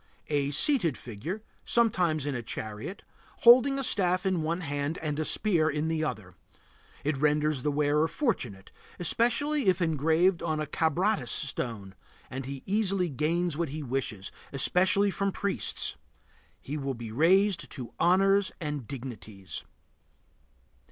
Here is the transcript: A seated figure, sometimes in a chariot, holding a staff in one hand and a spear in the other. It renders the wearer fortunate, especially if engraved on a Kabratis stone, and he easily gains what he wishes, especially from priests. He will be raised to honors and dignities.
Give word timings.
A 0.29 0.49
seated 0.49 0.97
figure, 0.97 1.43
sometimes 1.63 2.25
in 2.25 2.33
a 2.33 2.41
chariot, 2.41 3.03
holding 3.41 3.77
a 3.77 3.83
staff 3.83 4.25
in 4.25 4.41
one 4.41 4.61
hand 4.61 4.97
and 4.97 5.19
a 5.19 5.23
spear 5.23 5.69
in 5.69 5.89
the 5.89 6.03
other. 6.03 6.33
It 7.03 7.15
renders 7.17 7.61
the 7.61 7.71
wearer 7.71 8.07
fortunate, 8.07 8.71
especially 8.99 9.67
if 9.67 9.79
engraved 9.79 10.41
on 10.41 10.59
a 10.59 10.65
Kabratis 10.65 11.29
stone, 11.29 11.93
and 12.31 12.47
he 12.47 12.63
easily 12.65 13.09
gains 13.09 13.57
what 13.57 13.69
he 13.69 13.83
wishes, 13.83 14.31
especially 14.51 15.11
from 15.11 15.31
priests. 15.31 15.97
He 16.59 16.77
will 16.77 16.95
be 16.95 17.11
raised 17.11 17.69
to 17.69 17.93
honors 17.99 18.51
and 18.59 18.87
dignities. 18.87 19.63